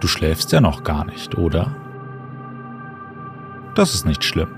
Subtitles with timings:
[0.00, 1.74] du schläfst ja noch gar nicht, oder?
[3.74, 4.48] Das ist nicht schlimm.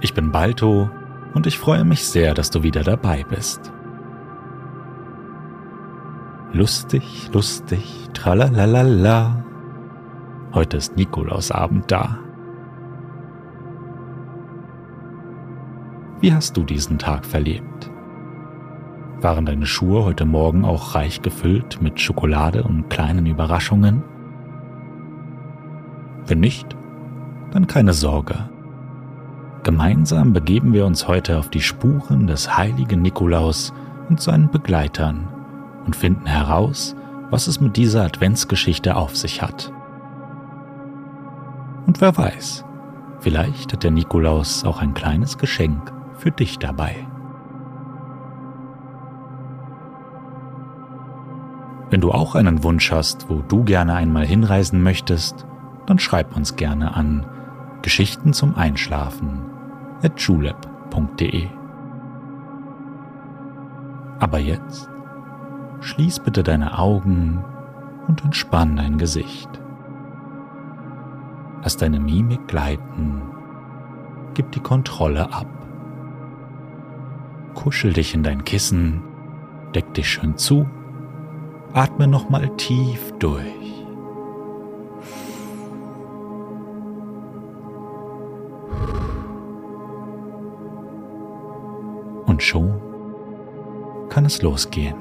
[0.00, 0.90] Ich bin Balto
[1.34, 3.72] und ich freue mich sehr, dass du wieder dabei bist.
[6.52, 9.44] Lustig, lustig, tralalala.
[10.52, 12.18] Heute ist Nikolausabend da.
[16.20, 17.90] Wie hast du diesen Tag verlebt?
[19.20, 24.04] Waren deine Schuhe heute Morgen auch reich gefüllt mit Schokolade und kleinen Überraschungen?
[26.26, 26.76] Wenn nicht,
[27.50, 28.48] dann keine Sorge.
[29.62, 33.72] Gemeinsam begeben wir uns heute auf die Spuren des heiligen Nikolaus
[34.08, 35.28] und seinen Begleitern
[35.86, 36.94] und finden heraus,
[37.30, 39.72] was es mit dieser Adventsgeschichte auf sich hat.
[41.86, 42.64] Und wer weiß,
[43.20, 46.96] vielleicht hat der Nikolaus auch ein kleines Geschenk für dich dabei.
[51.90, 55.46] Wenn du auch einen Wunsch hast, wo du gerne einmal hinreisen möchtest,
[55.86, 57.26] dann schreib uns gerne an
[57.82, 59.40] Geschichten zum Einschlafen
[60.02, 61.48] at julep.de.
[64.18, 64.88] Aber jetzt
[65.80, 67.44] schließ bitte deine Augen
[68.08, 69.48] und entspann dein Gesicht.
[71.62, 73.22] Lass deine Mimik gleiten,
[74.34, 75.46] gib die Kontrolle ab.
[77.54, 79.02] Kuschel dich in dein Kissen,
[79.74, 80.66] deck dich schön zu
[81.74, 83.83] Atme nochmal tief durch.
[92.44, 92.78] Schon
[94.10, 94.96] kann es losgehen.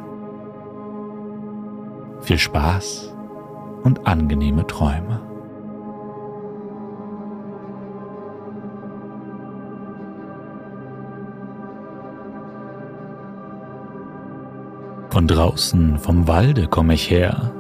[2.22, 3.14] Viel Spaß
[3.84, 5.20] und angenehme Träume.
[15.10, 17.52] Von draußen vom Walde komme ich her.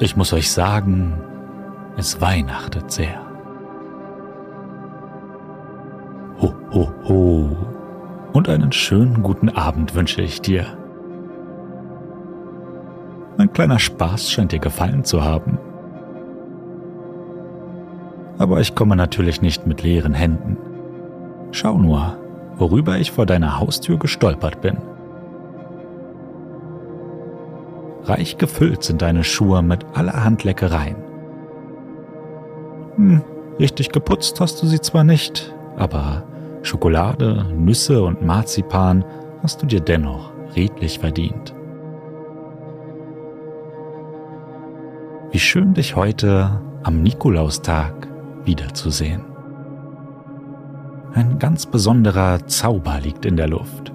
[0.00, 1.20] Ich muss euch sagen,
[1.96, 3.24] es weihnachtet sehr.
[6.40, 7.73] Ho, ho, ho.
[8.34, 10.66] Und einen schönen guten Abend wünsche ich dir.
[13.38, 15.56] Mein kleiner Spaß scheint dir gefallen zu haben.
[18.36, 20.56] Aber ich komme natürlich nicht mit leeren Händen.
[21.52, 22.18] Schau nur,
[22.56, 24.78] worüber ich vor deiner Haustür gestolpert bin.
[28.02, 30.96] Reich gefüllt sind deine Schuhe mit allerhand Leckereien.
[32.96, 33.22] Hm,
[33.60, 36.24] richtig geputzt hast du sie zwar nicht, aber
[36.64, 39.04] Schokolade, Nüsse und Marzipan
[39.42, 41.54] hast du dir dennoch redlich verdient.
[45.30, 48.08] Wie schön dich heute am Nikolaustag
[48.44, 49.24] wiederzusehen.
[51.12, 53.92] Ein ganz besonderer Zauber liegt in der Luft.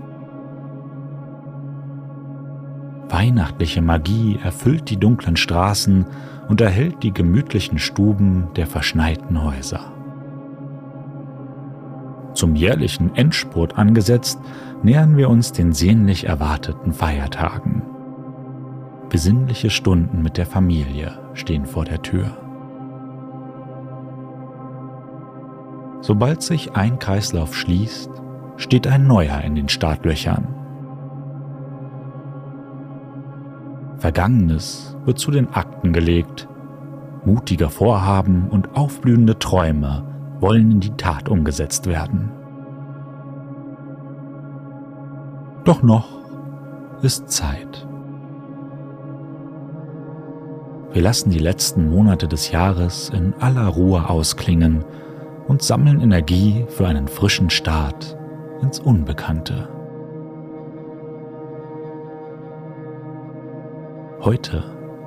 [3.09, 6.05] Weihnachtliche Magie erfüllt die dunklen Straßen
[6.47, 9.98] und erhellt die gemütlichen Stuben der verschneiten Häuser.
[12.39, 14.39] Zum jährlichen Endspurt angesetzt,
[14.81, 17.81] nähern wir uns den sehnlich erwarteten Feiertagen.
[19.09, 22.37] Besinnliche Stunden mit der Familie stehen vor der Tür.
[25.99, 28.09] Sobald sich ein Kreislauf schließt,
[28.55, 30.47] steht ein neuer in den Startlöchern.
[33.97, 36.47] Vergangenes wird zu den Akten gelegt.
[37.25, 40.08] Mutige Vorhaben und aufblühende Träume
[40.39, 42.31] wollen in die Tat umgesetzt werden.
[45.63, 46.07] Doch noch
[47.01, 47.87] ist Zeit.
[50.91, 54.83] Wir lassen die letzten Monate des Jahres in aller Ruhe ausklingen
[55.47, 58.17] und sammeln Energie für einen frischen Start
[58.61, 59.69] ins Unbekannte.
[64.21, 64.63] Heute,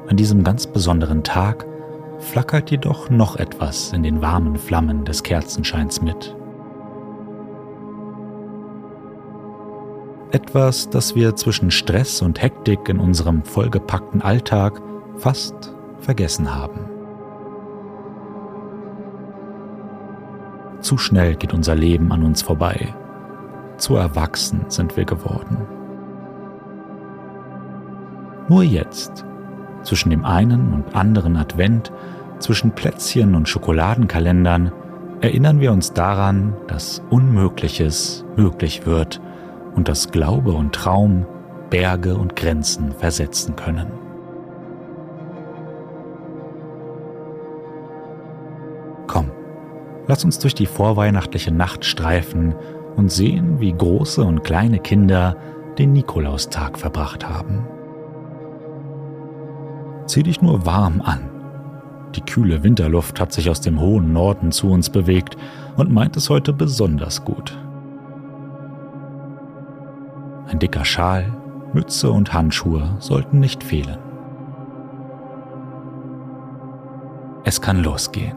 [0.09, 1.67] an diesem ganz besonderen Tag,
[2.23, 6.35] flackert jedoch noch etwas in den warmen Flammen des Kerzenscheins mit.
[10.31, 14.81] Etwas, das wir zwischen Stress und Hektik in unserem vollgepackten Alltag
[15.17, 16.89] fast vergessen haben.
[20.81, 22.95] Zu schnell geht unser Leben an uns vorbei.
[23.77, 25.59] Zu erwachsen sind wir geworden.
[28.49, 29.25] Nur jetzt,
[29.83, 31.93] zwischen dem einen und anderen Advent,
[32.39, 34.73] zwischen Plätzchen und Schokoladenkalendern,
[35.21, 39.21] erinnern wir uns daran, dass Unmögliches möglich wird
[39.75, 41.27] und dass Glaube und Traum
[41.71, 43.87] Berge und Grenzen versetzen können.
[49.07, 49.31] Komm,
[50.09, 52.55] Lass uns durch die vorweihnachtliche Nacht streifen
[52.97, 55.37] und sehen, wie große und kleine Kinder
[55.79, 57.67] den Nikolaustag verbracht haben.
[60.07, 61.21] Zieh dich nur warm an.
[62.15, 65.37] Die kühle Winterluft hat sich aus dem hohen Norden zu uns bewegt
[65.77, 67.57] und meint es heute besonders gut.
[70.47, 71.33] Ein dicker Schal,
[71.73, 73.99] Mütze und Handschuhe sollten nicht fehlen.
[77.45, 78.37] Es kann losgehen.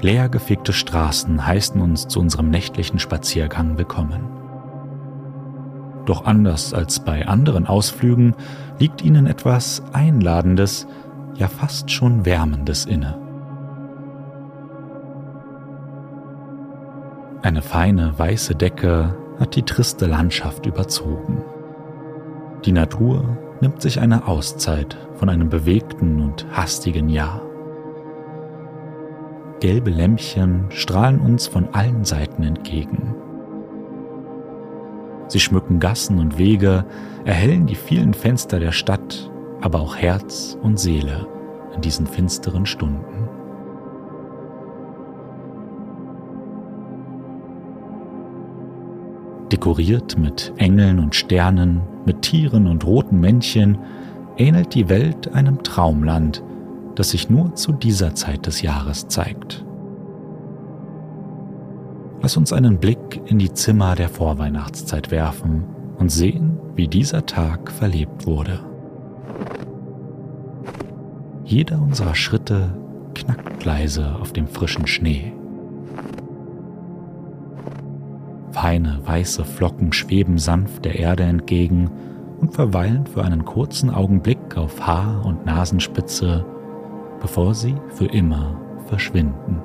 [0.00, 4.35] Leergefegte Straßen heißen uns zu unserem nächtlichen Spaziergang willkommen.
[6.06, 8.34] Doch anders als bei anderen Ausflügen
[8.78, 10.86] liegt ihnen etwas Einladendes,
[11.34, 13.18] ja fast schon Wärmendes inne.
[17.42, 21.42] Eine feine weiße Decke hat die triste Landschaft überzogen.
[22.64, 27.40] Die Natur nimmt sich eine Auszeit von einem bewegten und hastigen Jahr.
[29.60, 33.05] Gelbe Lämpchen strahlen uns von allen Seiten entgegen.
[35.28, 36.84] Sie schmücken Gassen und Wege,
[37.24, 39.30] erhellen die vielen Fenster der Stadt,
[39.60, 41.26] aber auch Herz und Seele
[41.74, 43.28] in diesen finsteren Stunden.
[49.50, 53.78] Dekoriert mit Engeln und Sternen, mit Tieren und roten Männchen,
[54.36, 56.42] ähnelt die Welt einem Traumland,
[56.94, 59.65] das sich nur zu dieser Zeit des Jahres zeigt.
[62.22, 65.64] Lass uns einen Blick in die Zimmer der Vorweihnachtszeit werfen
[65.98, 68.60] und sehen, wie dieser Tag verlebt wurde.
[71.44, 72.76] Jeder unserer Schritte
[73.14, 75.32] knackt leise auf dem frischen Schnee.
[78.50, 81.90] Feine weiße Flocken schweben sanft der Erde entgegen
[82.40, 86.44] und verweilen für einen kurzen Augenblick auf Haar- und Nasenspitze
[87.20, 89.60] bevor sie für immer verschwinden.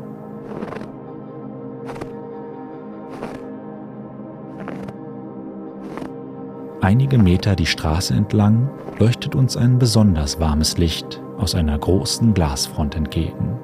[6.82, 8.68] Einige Meter die Straße entlang
[8.98, 13.60] leuchtet uns ein besonders warmes Licht aus einer großen Glasfront entgegen.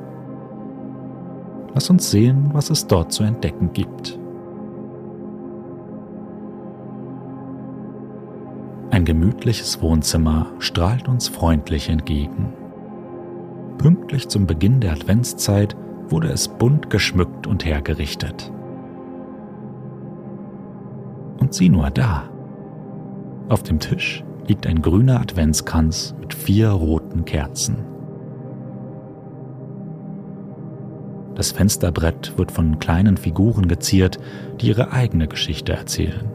[1.73, 4.19] Lass uns sehen, was es dort zu entdecken gibt.
[8.91, 12.53] Ein gemütliches Wohnzimmer strahlt uns freundlich entgegen.
[13.79, 15.75] Pünktlich zum Beginn der Adventszeit
[16.09, 18.51] wurde es bunt geschmückt und hergerichtet.
[21.39, 22.29] Und sieh nur da.
[23.49, 27.77] Auf dem Tisch liegt ein grüner Adventskranz mit vier roten Kerzen.
[31.35, 34.17] Das Fensterbrett wird von kleinen Figuren geziert,
[34.59, 36.31] die ihre eigene Geschichte erzählen.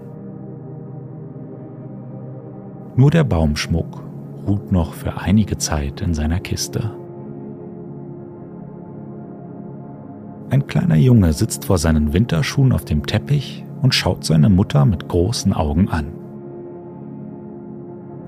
[2.95, 4.03] Nur der Baumschmuck
[4.47, 6.93] ruht noch für einige Zeit in seiner Kiste.
[10.51, 15.09] Ein kleiner Junge sitzt vor seinen Winterschuhen auf dem Teppich und schaut seine Mutter mit
[15.09, 16.22] großen Augen an.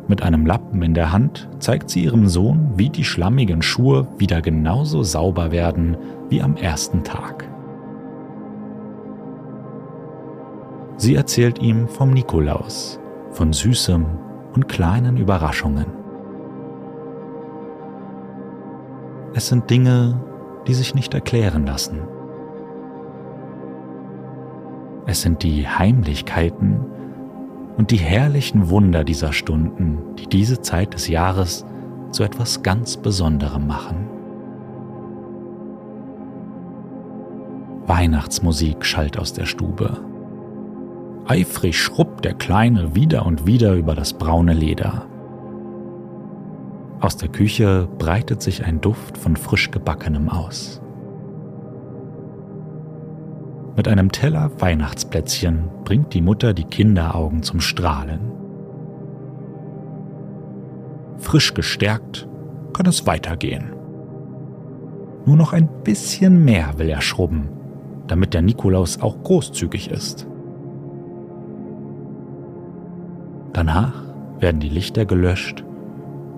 [0.06, 4.42] Mit einem Lappen in der Hand zeigt sie ihrem Sohn, wie die schlammigen Schuhe wieder
[4.42, 5.96] genauso sauber werden
[6.28, 7.48] wie am ersten Tag.
[10.96, 14.04] Sie erzählt ihm vom Nikolaus, von Süßem
[14.54, 15.86] und kleinen Überraschungen.
[19.34, 20.20] Es sind Dinge,
[20.66, 22.02] die sich nicht erklären lassen.
[25.06, 26.86] Es sind die Heimlichkeiten
[27.76, 31.64] und die herrlichen Wunder dieser Stunden, die diese Zeit des Jahres
[32.12, 34.08] zu etwas ganz Besonderem machen.
[37.86, 40.00] Weihnachtsmusik schallt aus der Stube.
[41.26, 45.06] Eifrig schrubbt der Kleine wieder und wieder über das braune Leder.
[47.00, 50.80] Aus der Küche breitet sich ein Duft von frisch gebackenem aus.
[53.76, 58.20] Mit einem Teller Weihnachtsplätzchen bringt die Mutter die Kinderaugen zum Strahlen.
[61.18, 62.28] Frisch gestärkt
[62.72, 63.72] kann es weitergehen.
[65.26, 67.48] Nur noch ein bisschen mehr will er schrubben,
[68.06, 70.28] damit der Nikolaus auch großzügig ist.
[73.52, 74.04] Danach
[74.38, 75.64] werden die Lichter gelöscht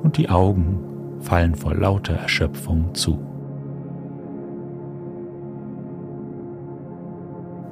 [0.03, 0.79] und die Augen
[1.21, 3.36] fallen vor lauter Erschöpfung zu.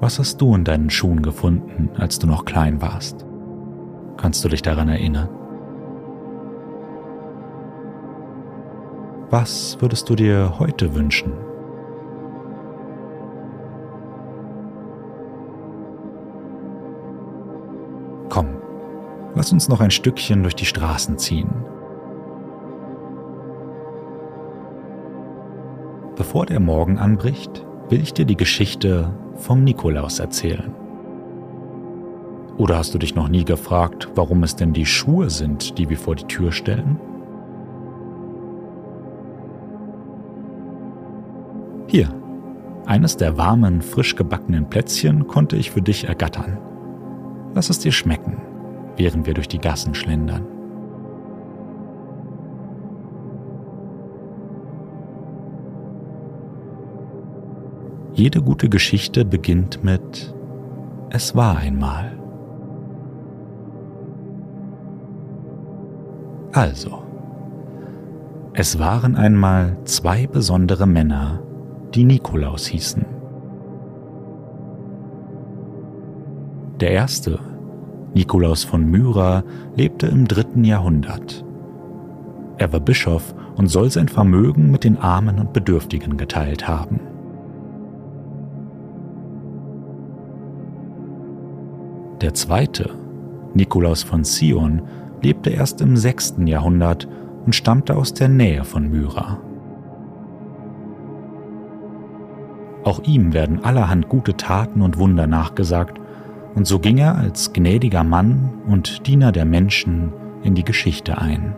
[0.05, 3.25] Was hast du in deinen Schuhen gefunden, als du noch klein warst?
[4.19, 5.31] Kannst du dich daran erinnern?
[9.31, 11.33] Was würdest du dir heute wünschen?
[18.29, 18.49] Komm,
[19.35, 21.49] lass uns noch ein Stückchen durch die Straßen ziehen.
[26.15, 30.73] Bevor der Morgen anbricht, will ich dir die Geschichte vom Nikolaus erzählen.
[32.57, 35.99] Oder hast du dich noch nie gefragt, warum es denn die Schuhe sind, die wir
[35.99, 37.01] vor die Tür stellen?
[41.89, 42.09] Hier,
[42.87, 46.59] eines der warmen, frisch gebackenen Plätzchen konnte ich für dich ergattern.
[47.55, 48.37] Lass es dir schmecken,
[48.97, 50.54] während wir durch die Gassen schlendern.
[58.15, 60.33] Jede gute Geschichte beginnt mit
[61.11, 62.13] Es war einmal.
[66.53, 67.03] Also,
[68.53, 71.43] es waren einmal zwei besondere Männer,
[71.93, 73.05] die Nikolaus hießen.
[76.79, 77.41] Der erste,
[78.15, 79.43] Nikolaus von Myra,
[79.75, 81.45] lebte im dritten Jahrhundert.
[82.59, 87.01] Er war Bischof und soll sein Vermögen mit den Armen und Bedürftigen geteilt haben.
[92.21, 92.91] Der zweite,
[93.55, 94.83] Nikolaus von Sion,
[95.23, 96.37] lebte erst im 6.
[96.45, 97.09] Jahrhundert
[97.45, 99.39] und stammte aus der Nähe von Myra.
[102.85, 106.01] Auch ihm werden allerhand gute Taten und Wunder nachgesagt,
[106.55, 110.13] und so ging er als gnädiger Mann und Diener der Menschen
[110.45, 111.57] in die Geschichte ein.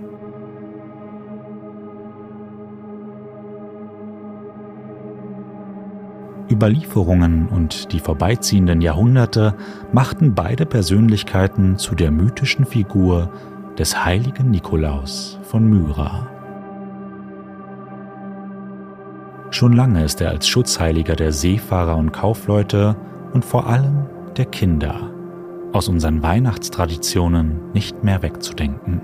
[6.51, 9.55] Überlieferungen und die vorbeiziehenden Jahrhunderte
[9.93, 13.31] machten beide Persönlichkeiten zu der mythischen Figur
[13.79, 16.29] des heiligen Nikolaus von Myra.
[19.51, 22.97] Schon lange ist er als Schutzheiliger der Seefahrer und Kaufleute
[23.33, 25.11] und vor allem der Kinder
[25.73, 29.01] aus unseren Weihnachtstraditionen nicht mehr wegzudenken.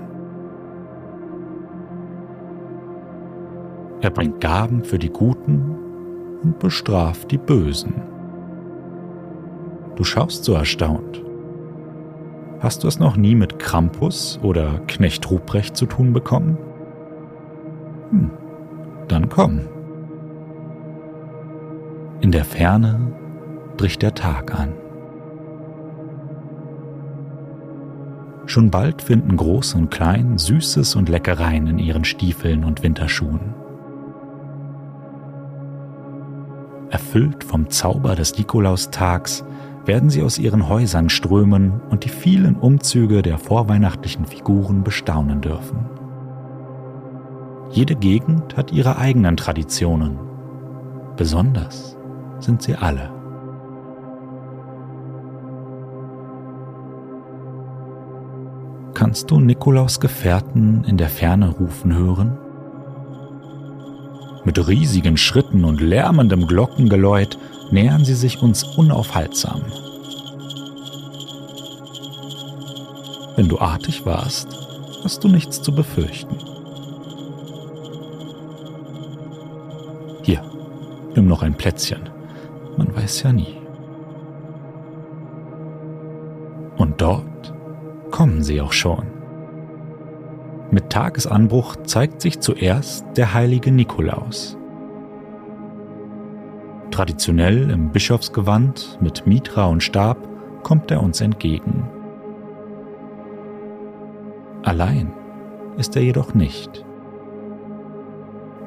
[4.01, 5.82] Er bringt Gaben für die Guten
[6.43, 7.93] und bestraft die Bösen.
[9.95, 11.23] Du schaust so erstaunt.
[12.59, 16.57] Hast du es noch nie mit Krampus oder Knecht Ruprecht zu tun bekommen?
[18.09, 18.31] Hm,
[19.07, 19.61] dann komm.
[22.21, 23.13] In der Ferne
[23.75, 24.73] bricht der Tag an.
[28.45, 33.62] Schon bald finden Groß und Klein Süßes und Leckereien in ihren Stiefeln und Winterschuhen.
[36.93, 39.43] Erfüllt vom Zauber des Nikolaustags
[39.83, 45.87] werden sie aus ihren Häusern strömen und die vielen Umzüge der vorweihnachtlichen Figuren bestaunen dürfen.
[47.71, 50.19] Jede Gegend hat ihre eigenen Traditionen.
[51.17, 51.97] Besonders
[52.37, 53.11] sind sie alle.
[58.93, 62.37] Kannst du Nikolaus Gefährten in der Ferne rufen hören?
[64.45, 67.37] Mit riesigen Schritten und lärmendem Glockengeläut
[67.71, 69.61] nähern sie sich uns unaufhaltsam.
[73.35, 74.47] Wenn du artig warst,
[75.03, 76.37] hast du nichts zu befürchten.
[80.23, 80.41] Hier,
[81.15, 82.09] nimm noch ein Plätzchen.
[82.77, 83.57] Man weiß ja nie.
[86.77, 87.53] Und dort
[88.11, 89.12] kommen sie auch schon.
[90.73, 94.57] Mit Tagesanbruch zeigt sich zuerst der heilige Nikolaus.
[96.89, 100.17] Traditionell im Bischofsgewand mit Mitra und Stab
[100.63, 101.87] kommt er uns entgegen.
[104.63, 105.13] Allein
[105.77, 106.83] ist er jedoch nicht.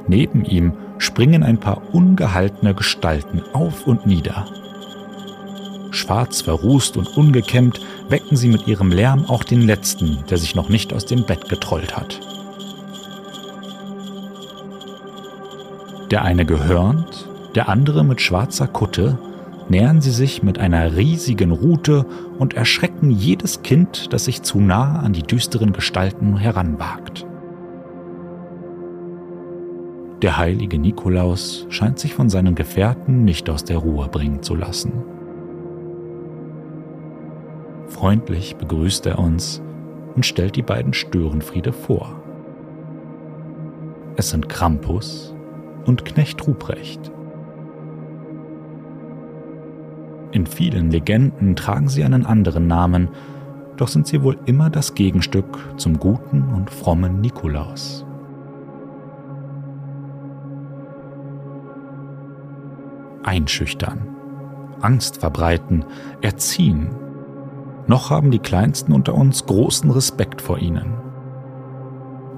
[0.06, 4.46] Neben ihm springen ein paar ungehaltene Gestalten auf und nieder.
[5.96, 10.68] Schwarz verrußt und ungekämmt wecken sie mit ihrem Lärm auch den Letzten, der sich noch
[10.68, 12.20] nicht aus dem Bett getrollt hat.
[16.10, 19.18] Der eine gehörnt, der andere mit schwarzer Kutte,
[19.68, 22.06] nähern sie sich mit einer riesigen Rute
[22.38, 27.26] und erschrecken jedes Kind, das sich zu nah an die düsteren Gestalten heranwagt.
[30.22, 35.15] Der heilige Nikolaus scheint sich von seinen Gefährten nicht aus der Ruhe bringen zu lassen.
[37.96, 39.62] Freundlich begrüßt er uns
[40.14, 42.20] und stellt die beiden Störenfriede vor.
[44.16, 45.34] Es sind Krampus
[45.86, 47.10] und Knecht Ruprecht.
[50.30, 53.08] In vielen Legenden tragen sie einen anderen Namen,
[53.78, 58.04] doch sind sie wohl immer das Gegenstück zum guten und frommen Nikolaus.
[63.22, 64.06] Einschüchtern,
[64.82, 65.86] Angst verbreiten,
[66.20, 66.90] erziehen.
[67.86, 70.94] Noch haben die Kleinsten unter uns großen Respekt vor ihnen.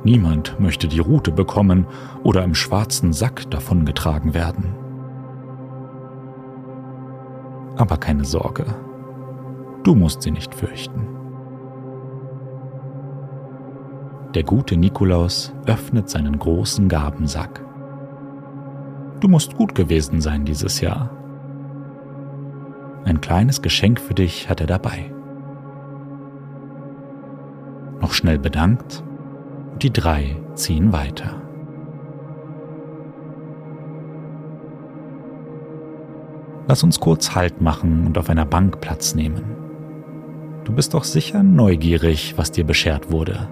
[0.04, 1.86] Niemand möchte die Rute bekommen
[2.22, 4.74] oder im schwarzen Sack davongetragen werden.
[7.76, 8.64] Aber keine Sorge,
[9.84, 11.08] du musst sie nicht fürchten.
[14.34, 17.64] Der gute Nikolaus öffnet seinen großen Gabensack.
[19.20, 21.10] Du musst gut gewesen sein dieses Jahr.
[23.04, 25.12] Ein kleines Geschenk für dich hat er dabei.
[28.00, 29.02] Noch schnell bedankt
[29.72, 31.42] und die drei ziehen weiter.
[36.68, 39.56] Lass uns kurz Halt machen und auf einer Bank Platz nehmen.
[40.64, 43.48] Du bist doch sicher neugierig, was dir beschert wurde.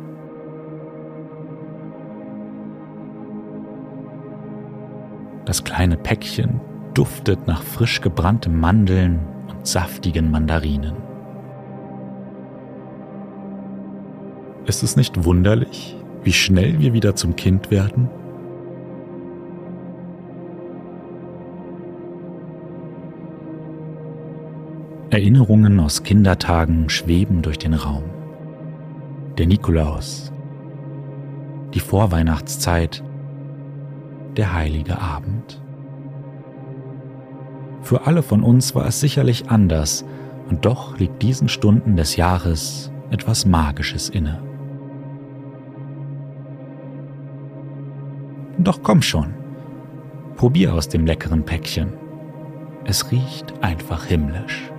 [5.46, 6.60] Das kleine Päckchen
[6.92, 10.94] duftet nach frisch gebranntem Mandeln und saftigen Mandarinen.
[14.66, 18.10] Ist es nicht wunderlich, wie schnell wir wieder zum Kind werden?
[25.10, 28.02] Erinnerungen aus Kindertagen schweben durch den Raum.
[29.38, 30.32] Der Nikolaus,
[31.72, 33.04] die Vorweihnachtszeit,
[34.36, 35.62] der heilige Abend.
[37.82, 40.04] Für alle von uns war es sicherlich anders,
[40.50, 44.45] und doch liegt diesen Stunden des Jahres etwas Magisches inne.
[48.58, 49.34] Doch komm schon,
[50.36, 51.92] probier aus dem leckeren Päckchen.
[52.84, 54.70] Es riecht einfach himmlisch.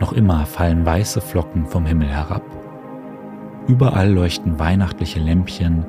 [0.00, 2.42] Noch immer fallen weiße Flocken vom Himmel herab.
[3.68, 5.84] Überall leuchten weihnachtliche Lämpchen,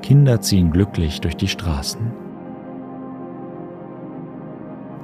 [0.00, 2.10] Kinder ziehen glücklich durch die Straßen.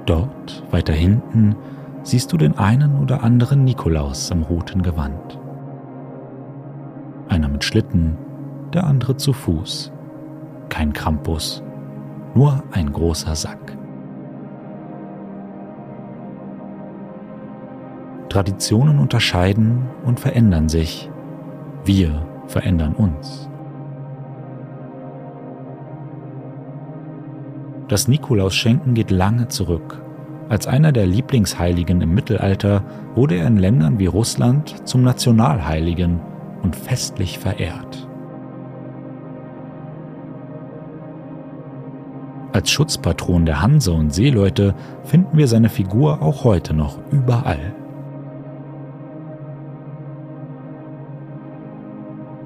[0.07, 1.55] Dort, weiter hinten,
[2.03, 5.39] siehst du den einen oder anderen Nikolaus im roten Gewand.
[7.69, 8.17] Schlitten,
[8.73, 9.93] der andere zu Fuß.
[10.71, 11.63] Kein Krampus,
[12.35, 13.77] nur ein großer Sack.
[18.31, 21.11] Traditionen unterscheiden und verändern sich.
[21.85, 23.51] Wir verändern uns.
[27.89, 30.01] Das Nikolausschenken geht lange zurück.
[30.49, 32.83] Als einer der Lieblingsheiligen im Mittelalter
[33.15, 36.21] wurde er in Ländern wie Russland zum Nationalheiligen
[36.63, 38.09] und festlich verehrt.
[42.53, 47.75] Als Schutzpatron der Hanse und Seeleute finden wir seine Figur auch heute noch überall.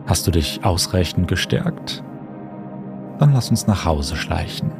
[0.06, 2.04] Hast du dich ausreichend gestärkt?
[3.18, 4.72] Dann lass uns nach Hause schleichen.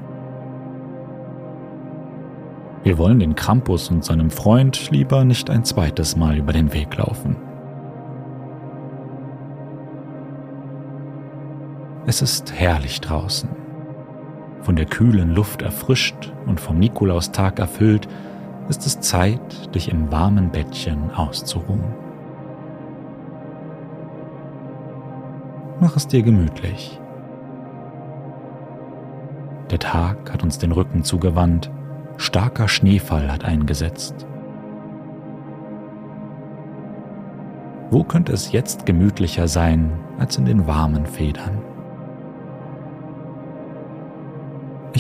[2.83, 6.97] Wir wollen den Krampus und seinem Freund lieber nicht ein zweites Mal über den Weg
[6.97, 7.37] laufen.
[12.05, 13.49] Es ist herrlich draußen.
[14.63, 18.09] Von der kühlen Luft erfrischt und vom Nikolaustag erfüllt,
[18.69, 21.95] ist es Zeit, dich im warmen Bettchen auszuruhen.
[25.81, 27.01] Mach es dir gemütlich.
[29.71, 31.71] Der Tag hat uns den Rücken zugewandt,
[32.17, 34.27] starker Schneefall hat eingesetzt.
[37.91, 41.72] Wo könnte es jetzt gemütlicher sein als in den warmen Federn?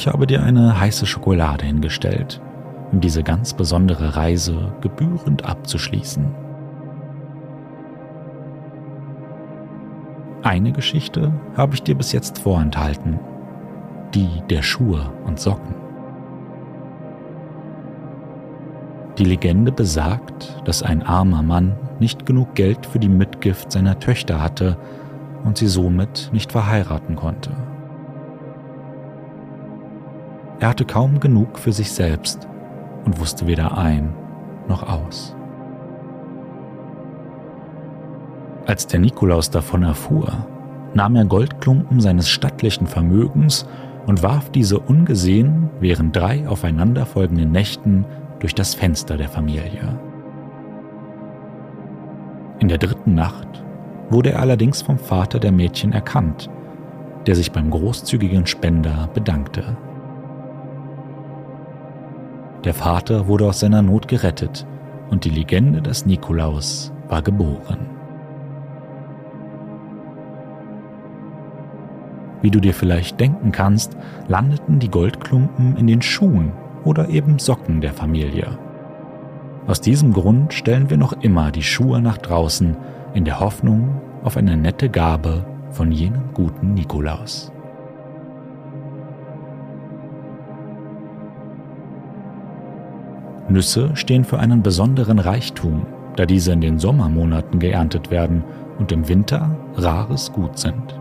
[0.03, 2.41] Ich habe dir eine heiße Schokolade hingestellt,
[2.91, 6.27] um diese ganz besondere Reise gebührend abzuschließen.
[10.43, 13.21] Eine Geschichte habe ich dir bis jetzt vorenthalten,
[14.13, 15.77] die der Schuhe und Socken.
[19.19, 24.43] Die Legende besagt, dass ein armer Mann nicht genug Geld für die Mitgift seiner Töchter
[24.43, 24.79] hatte
[25.45, 27.53] und sie somit nicht verheiraten konnte.
[30.63, 32.47] Er hatte kaum genug für sich selbst
[33.05, 34.15] und wusste weder ein
[34.69, 35.35] noch aus.
[38.65, 40.47] Als der Nikolaus davon erfuhr,
[40.95, 43.67] nahm er Goldklumpen seines stattlichen Vermögens
[44.07, 48.05] und warf diese ungesehen während drei aufeinanderfolgenden Nächten
[48.39, 49.99] durch das Fenster der Familie.
[52.61, 53.65] In der dritten Nacht
[54.11, 56.49] wurde er allerdings vom Vater der Mädchen erkannt,
[57.27, 59.77] der sich beim großzügigen Spender bedankte.
[62.65, 64.67] Der Vater wurde aus seiner Not gerettet
[65.11, 67.87] und die Legende des Nikolaus war geboren.
[72.41, 73.97] Wie du dir vielleicht denken kannst,
[74.29, 76.53] landeten die Goldklumpen in den Schuhen
[76.85, 78.59] oder eben Socken der Familie.
[79.67, 82.77] Aus diesem Grund stellen wir noch immer die Schuhe nach draußen
[83.15, 87.53] in der Hoffnung auf eine nette Gabe von jenem guten Nikolaus.
[93.49, 98.45] Nüsse stehen für einen besonderen Reichtum, da diese in den Sommermonaten geerntet werden
[98.79, 100.99] und im Winter rares Gut sind.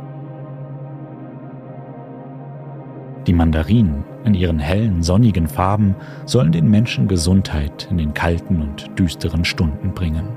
[3.27, 8.97] Die Mandarinen in ihren hellen, sonnigen Farben sollen den Menschen Gesundheit in den kalten und
[8.97, 10.27] düsteren Stunden bringen.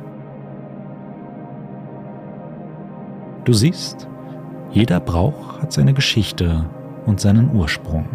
[3.44, 4.08] Du siehst,
[4.70, 6.64] jeder Brauch hat seine Geschichte
[7.06, 8.06] und seinen Ursprung.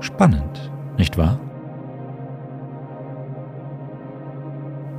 [0.00, 1.38] Spannend, nicht wahr?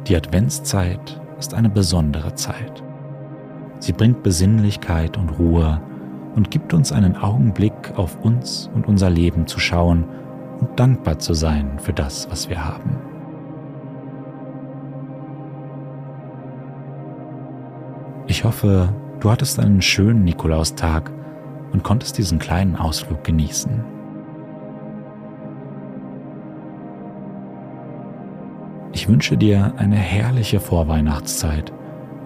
[0.08, 2.84] Die Adventszeit ist eine besondere Zeit.
[3.80, 5.82] Sie bringt Besinnlichkeit und Ruhe
[6.36, 10.06] und gibt uns einen Augenblick auf uns und unser Leben zu schauen
[10.60, 12.98] und dankbar zu sein für das, was wir haben.
[18.28, 18.90] Ich hoffe,
[19.20, 21.12] du hattest einen schönen Nikolaustag
[21.74, 23.95] und konntest diesen kleinen Ausflug genießen.
[29.06, 31.72] Ich wünsche dir eine herrliche Vorweihnachtszeit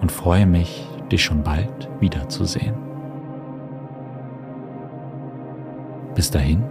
[0.00, 2.74] und freue mich, dich schon bald wiederzusehen.
[6.14, 6.64] Bis dahin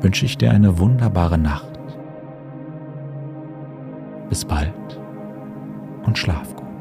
[0.00, 1.80] wünsche ich dir eine wunderbare Nacht.
[4.28, 5.00] Bis bald
[6.04, 6.73] und schlaf gut.